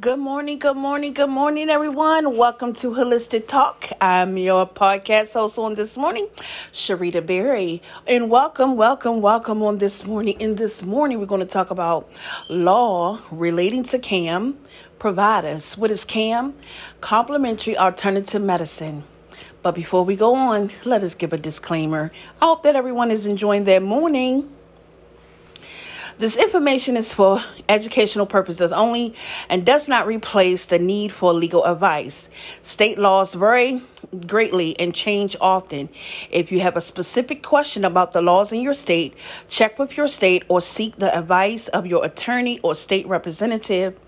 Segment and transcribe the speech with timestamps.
[0.00, 2.34] Good morning, good morning, good morning, everyone.
[2.34, 3.84] Welcome to Holistic Talk.
[4.00, 6.26] I'm your podcast host on this morning,
[6.72, 7.82] Sharita Berry.
[8.06, 10.40] And welcome, welcome, welcome on this morning.
[10.40, 12.08] In this morning, we're going to talk about
[12.48, 14.56] law relating to CAM
[14.98, 15.76] providers.
[15.76, 16.54] What is CAM?
[17.02, 19.04] Complementary Alternative Medicine.
[19.60, 22.10] But before we go on, let us give a disclaimer.
[22.40, 24.50] I hope that everyone is enjoying their morning.
[26.20, 29.14] This information is for educational purposes only
[29.48, 32.28] and does not replace the need for legal advice.
[32.60, 33.80] State laws vary
[34.26, 35.88] greatly and change often.
[36.30, 39.14] If you have a specific question about the laws in your state,
[39.48, 43.98] check with your state or seek the advice of your attorney or state representative.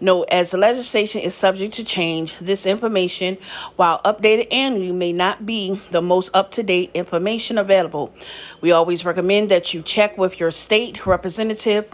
[0.00, 3.38] Note, as the legislation is subject to change, this information,
[3.76, 8.14] while updated annually, may not be the most up to date information available.
[8.60, 11.86] We always recommend that you check with your state representative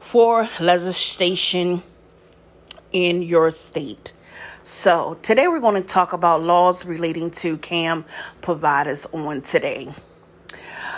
[0.00, 1.82] for legislation
[2.92, 4.12] in your state.
[4.62, 8.04] So, today we're going to talk about laws relating to CAM
[8.42, 9.92] providers on today.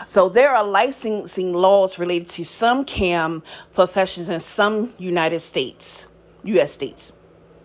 [0.06, 6.08] So there are licensing laws related to some CAM professions in some United States,
[6.44, 6.72] U.S.
[6.72, 7.12] states,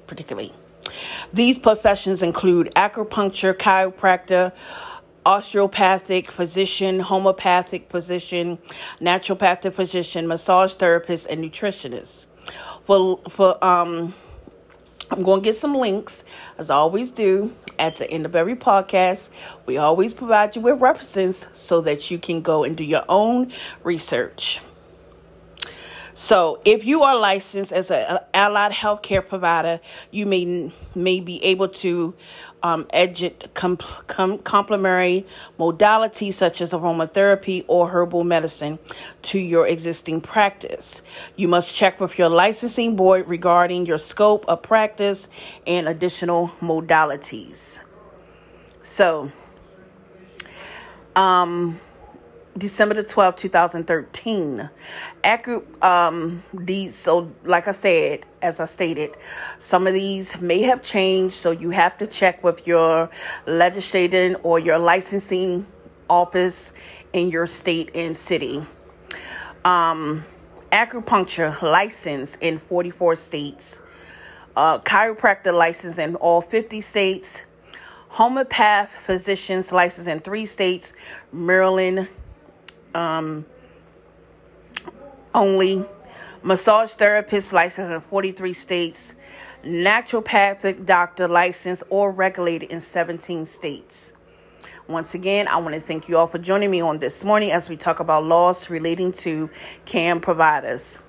[0.08, 0.54] particularly.
[1.34, 4.52] These professions include acupuncture, chiropractor,
[5.26, 8.60] osteopathic physician, homeopathic physician,
[9.02, 12.28] naturopathic physician, massage therapist, and nutritionist.
[12.84, 14.14] For for um
[15.12, 16.24] I'm going to get some links,
[16.58, 19.30] as I always do, at the end of every podcast.
[19.68, 23.54] We always provide you with references so that you can go and do your own
[23.84, 24.62] research.
[26.18, 31.68] So, if you are licensed as an allied healthcare provider, you may may be able
[31.68, 32.14] to
[32.64, 33.78] um, edit com-
[34.08, 35.28] com- complementary
[35.60, 38.80] modalities such as aromatherapy or herbal medicine
[39.24, 41.02] to your existing practice.
[41.36, 45.28] You must check with your licensing board regarding your scope of practice
[45.68, 47.82] and additional modalities.
[48.84, 49.34] So,
[51.14, 51.82] um,
[52.58, 54.70] December the 12th, 2013.
[55.24, 59.18] Accurate, um, these, so like I said, as I stated,
[59.60, 63.10] some of these may have changed, so you have to check with your
[63.46, 65.66] legislating or your licensing
[66.10, 66.72] office
[67.12, 68.66] in your state and city.
[69.66, 70.24] Um,
[70.72, 73.82] acupuncture license in 44 states,
[74.56, 77.42] uh, chiropractor license in all 50 states,
[78.10, 80.94] homeopath physicians license in three states,
[81.34, 82.08] Maryland,
[82.96, 83.46] um,
[85.34, 85.86] only,
[86.42, 89.16] massage therapist license in 43 states,
[89.64, 94.14] naturopathic doctor licensed or regulated in 17 states.
[94.88, 97.70] Once again, I want to thank you all for joining me on this morning as
[97.70, 99.50] we talk about laws relating to
[99.86, 101.00] CAM providers.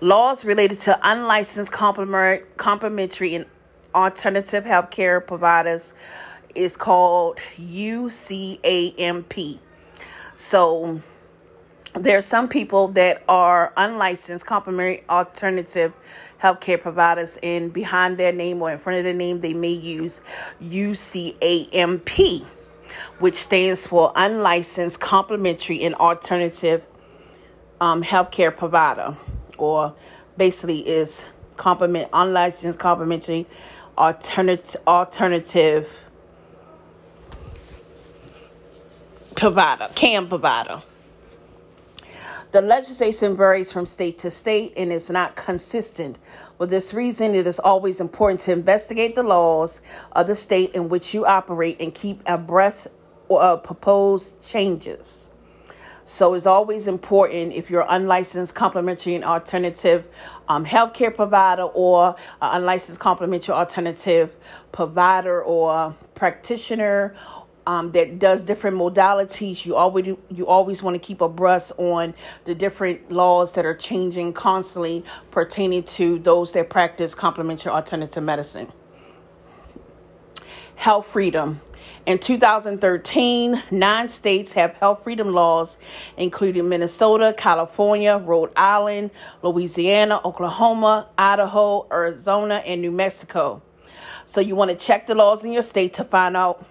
[0.00, 3.46] Laws related to unlicensed complementary and
[3.94, 5.94] alternative healthcare providers
[6.54, 9.60] is called UCAMP.
[10.40, 11.02] So
[11.92, 15.92] there are some people that are unlicensed complementary alternative
[16.42, 20.22] healthcare providers, and behind their name or in front of their name, they may use
[20.62, 22.46] UCAMP,
[23.18, 26.86] which stands for Unlicensed Complementary and Alternative
[27.82, 29.14] um, Healthcare Provider,
[29.58, 29.94] or
[30.38, 31.28] basically is
[31.58, 33.46] complement unlicensed complementary
[33.98, 36.00] alternative alternative
[39.40, 40.82] provider, CAM provider.
[42.52, 46.18] The legislation varies from state to state and is not consistent.
[46.58, 49.80] For this reason, it is always important to investigate the laws
[50.12, 52.88] of the state in which you operate and keep abreast
[53.30, 55.30] of proposed changes.
[56.04, 60.04] So it's always important if you're unlicensed complementary and alternative
[60.48, 64.34] um, healthcare provider or unlicensed complementary alternative
[64.72, 67.14] provider or practitioner
[67.70, 69.64] um, that does different modalities.
[69.64, 72.14] You always you always want to keep abreast on
[72.44, 78.72] the different laws that are changing constantly pertaining to those that practice complementary alternative medicine.
[80.74, 81.60] Health freedom.
[82.06, 85.78] In 2013, nine states have health freedom laws,
[86.16, 89.12] including Minnesota, California, Rhode Island,
[89.42, 93.62] Louisiana, Oklahoma, Idaho, Arizona, and New Mexico.
[94.24, 96.66] So you want to check the laws in your state to find out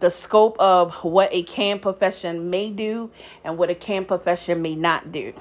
[0.00, 3.10] the scope of what a CAM profession may do
[3.44, 5.32] and what a CAM profession may not do.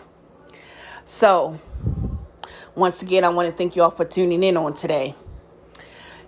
[1.05, 1.59] So,
[2.73, 5.15] once again, I want to thank you all for tuning in on today.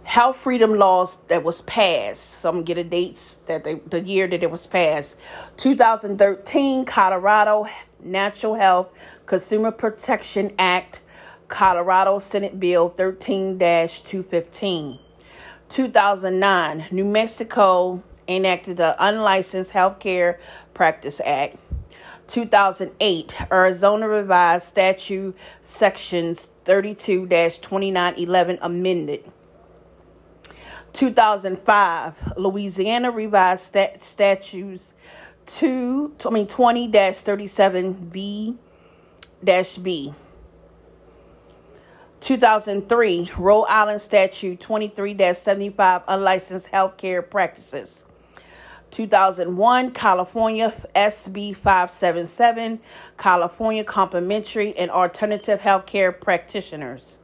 [0.04, 2.40] Health freedom laws that was passed.
[2.40, 5.18] So I'm gonna get a dates that they, the year that it was passed.
[5.58, 7.68] 2013 Colorado
[8.02, 8.88] Natural Health
[9.26, 11.02] Consumer Protection Act
[11.50, 15.00] Colorado Senate Bill 13 215.
[15.70, 20.38] 2009, New Mexico enacted the Unlicensed Healthcare
[20.74, 21.58] Practice Act.
[22.28, 29.32] 2008, Arizona Revised Statute Sections 32 2911 amended.
[30.94, 34.94] 2005, Louisiana Revised Stat- Statutes
[35.46, 38.58] 2, I mean 20 37B
[39.84, 40.14] B.
[42.20, 48.04] 2003, Rhode Island Statute 23 75 Unlicensed Healthcare Practices.
[48.92, 52.80] 2001, California SB 577,
[53.18, 57.18] California Complementary and Alternative Healthcare Practitioners.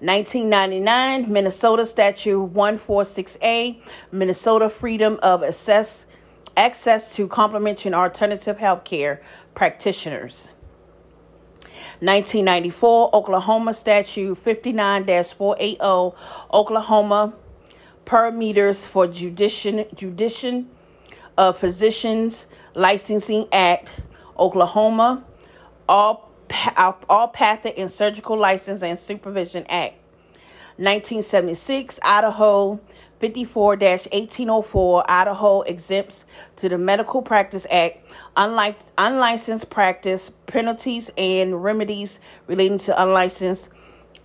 [0.00, 3.80] 1999, Minnesota Statute 146A,
[4.10, 6.06] Minnesota Freedom of Access,
[6.56, 9.20] access to Complementary and Alternative Healthcare
[9.54, 10.48] Practitioners.
[12.00, 16.16] 1994, Oklahoma Statute 59 480,
[16.52, 17.32] Oklahoma
[18.04, 20.66] Parameters for Judici- Judici-
[21.36, 23.90] of Physicians Licensing Act,
[24.38, 25.24] Oklahoma,
[25.88, 29.94] All Allopathic and Surgical License and Supervision Act,
[30.76, 32.80] 1976, Idaho
[33.20, 36.24] 54 1804, Idaho exempts
[36.56, 38.04] to the Medical Practice Act
[38.36, 42.18] unlike unlicensed practice penalties and remedies
[42.48, 43.68] relating to unlicensed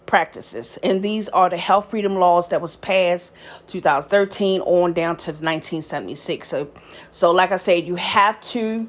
[0.07, 0.79] practices.
[0.81, 3.33] And these are the health freedom laws that was passed
[3.67, 6.47] 2013 on down to 1976.
[6.47, 6.71] So,
[7.11, 8.87] so like I said, you have to,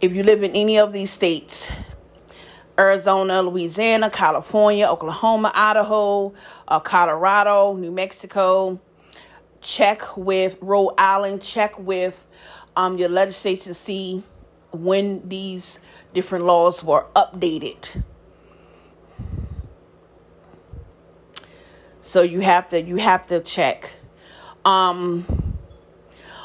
[0.00, 1.72] if you live in any of these states,
[2.78, 6.34] Arizona, Louisiana, California, Oklahoma, Idaho,
[6.68, 8.80] uh, Colorado, New Mexico,
[9.60, 12.26] check with Rhode Island, check with
[12.76, 14.22] um, your legislature to see
[14.72, 15.80] when these
[16.14, 18.02] different laws were updated.
[22.02, 23.90] So you have to you have to check.
[24.64, 25.52] Um,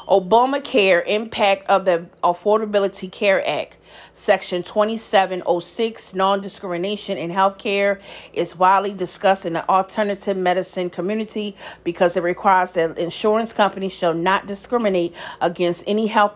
[0.08, 3.76] Obamacare impact of the Affordability Care Act.
[4.14, 8.00] Section 2706, non discrimination in healthcare,
[8.32, 14.14] is widely discussed in the alternative medicine community because it requires that insurance companies shall
[14.14, 16.32] not discriminate against any health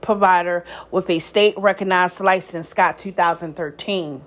[0.00, 4.22] provider with a state recognized license, Scott 2013.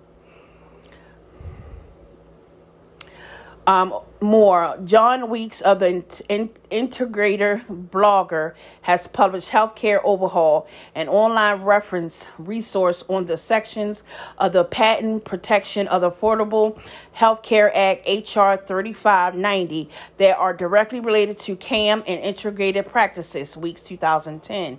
[3.67, 8.53] Um, more, John Weeks of the in- Integrator blogger
[8.83, 14.03] has published Healthcare Overhaul, an online reference resource on the sections
[14.37, 16.79] of the Patient Protection of the Affordable
[17.17, 24.77] Healthcare Act HR 3590 that are directly related to CAM and integrated practices, Weeks 2010.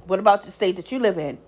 [0.06, 1.38] What about the state that you live in?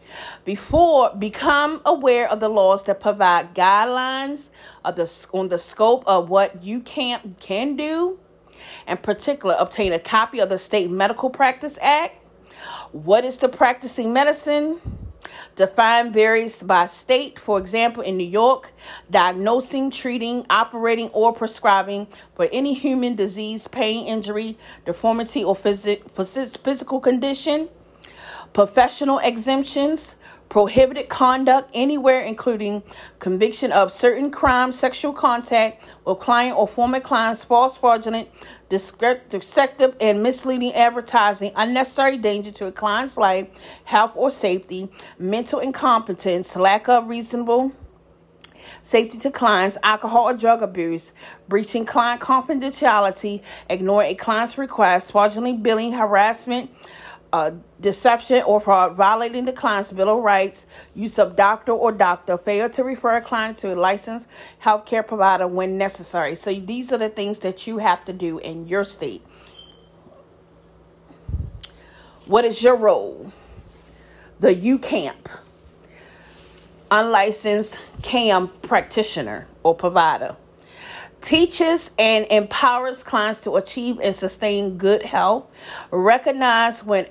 [0.44, 4.50] Before, become aware of the laws that provide guidelines
[4.84, 8.18] of the on the scope of what you can can do
[8.86, 12.20] in particular, obtain a copy of the State Medical Practice Act.
[12.92, 14.80] What is the practicing medicine?
[15.56, 17.38] Define varies by state.
[17.38, 18.72] For example, in New York,
[19.10, 27.68] diagnosing, treating, operating, or prescribing for any human disease, pain, injury, deformity, or physical condition.
[28.52, 30.16] Professional exemptions
[30.48, 32.82] prohibited conduct anywhere, including
[33.18, 38.28] conviction of certain crimes, sexual contact with client or former clients, false, fraudulent,
[38.68, 43.46] deceptive, and misleading advertising, unnecessary danger to a client's life,
[43.84, 44.88] health, or safety,
[45.18, 47.72] mental incompetence, lack of reasonable
[48.82, 51.12] safety to clients, alcohol or drug abuse,
[51.48, 56.70] breaching client confidentiality, ignoring a client's request, fraudulently billing, harassment,
[57.32, 62.38] uh, deception or fraud, violating the client's bill of rights, use of doctor or doctor,
[62.38, 64.28] failure to refer a client to a licensed
[64.62, 66.34] healthcare provider when necessary.
[66.34, 69.22] So these are the things that you have to do in your state.
[72.26, 73.32] What is your role?
[74.40, 75.28] The UCAMP.
[76.90, 80.36] unlicensed CAM practitioner or provider.
[81.20, 85.46] Teaches and empowers clients to achieve and sustain good health.
[85.90, 87.08] Recognize when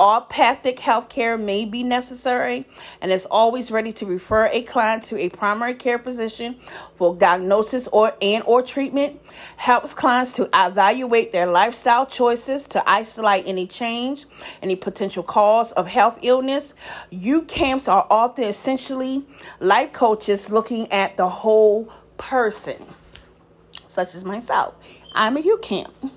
[0.00, 2.64] Allopathic healthcare may be necessary
[3.02, 6.56] and is always ready to refer a client to a primary care physician
[6.96, 9.20] for diagnosis or and or treatment.
[9.58, 14.24] Helps clients to evaluate their lifestyle choices to isolate any change,
[14.62, 16.72] any potential cause of health illness.
[17.12, 19.22] UCAMPs are often essentially
[19.58, 22.86] life coaches looking at the whole person,
[23.86, 24.74] such as myself.
[25.14, 26.10] I'm a UCAMP.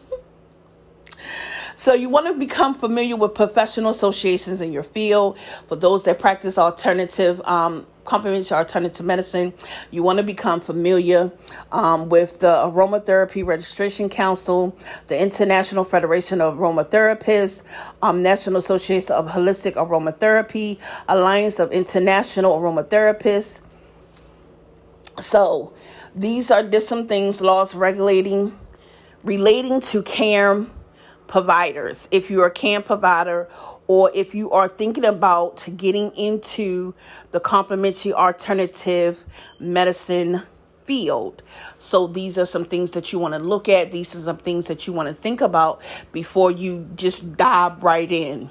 [1.76, 5.38] So you want to become familiar with professional associations in your field.
[5.68, 9.54] For those that practice alternative um, complementary alternative medicine.
[9.92, 11.32] You want to become familiar
[11.72, 14.76] um, with the Aromatherapy Registration Council,
[15.08, 17.64] the International Federation of Aromatherapists,
[18.02, 23.62] um, National Association of Holistic Aromatherapy, Alliance of International Aromatherapists.
[25.20, 25.74] So,
[26.16, 28.58] these are just some things laws regulating
[29.24, 30.70] relating to CAM
[31.28, 32.08] providers.
[32.12, 33.50] If you're a CAM provider
[33.88, 36.94] or if you are thinking about getting into
[37.32, 39.26] the complementary alternative
[39.60, 40.44] medicine
[40.86, 41.42] field.
[41.80, 43.92] So these are some things that you want to look at.
[43.92, 48.12] These are some things that you want to think about before you just dive right
[48.12, 48.50] in.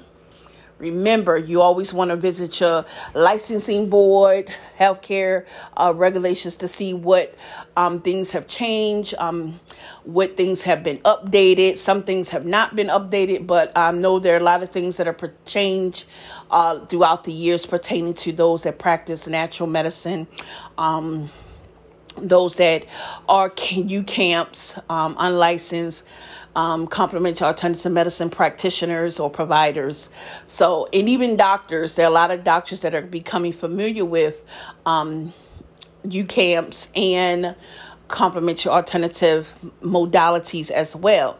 [0.83, 5.45] Remember, you always want to visit your licensing board, healthcare
[5.77, 7.33] uh, regulations to see what
[7.77, 9.61] um, things have changed, um,
[10.03, 11.77] what things have been updated.
[11.77, 14.97] Some things have not been updated, but I know there are a lot of things
[14.97, 16.03] that are per- changed
[16.51, 20.27] uh, throughout the years pertaining to those that practice natural medicine.
[20.77, 21.31] Um,
[22.17, 22.85] those that
[23.29, 26.05] are UCAMPs, um, unlicensed
[26.55, 30.09] um, complementary alternative medicine practitioners or providers.
[30.47, 34.41] So, and even doctors, there are a lot of doctors that are becoming familiar with
[34.85, 35.33] um,
[36.05, 37.55] UCAMPs and
[38.07, 41.39] complementary alternative modalities as well.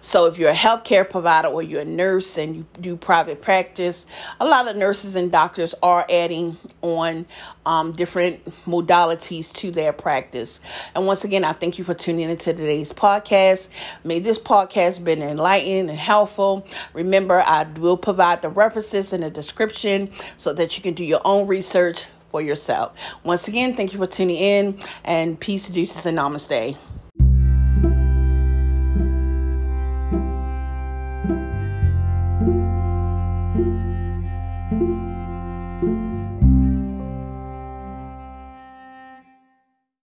[0.00, 4.06] So, if you're a healthcare provider or you're a nurse and you do private practice,
[4.40, 7.26] a lot of nurses and doctors are adding on
[7.66, 10.60] um, different modalities to their practice.
[10.94, 13.68] And once again, I thank you for tuning into today's podcast.
[14.04, 16.66] May this podcast been enlightening and helpful.
[16.92, 21.22] Remember, I will provide the references in the description so that you can do your
[21.24, 22.90] own research for yourself.
[23.22, 26.76] Once again, thank you for tuning in and peace, deuces, and namaste.